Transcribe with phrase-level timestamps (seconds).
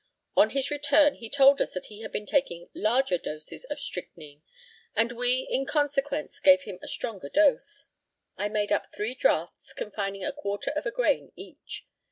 [0.35, 4.41] On his return he told us that he had been taking larger doses of strychnine,
[4.95, 7.85] and we, in consequence, gave him a stronger dose.
[8.35, 11.85] I made up three draughts, confining a quarter of a grain each.